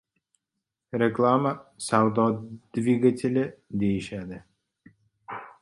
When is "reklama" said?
1.01-1.51